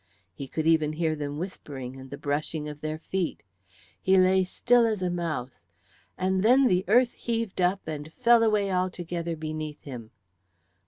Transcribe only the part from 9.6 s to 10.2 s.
him.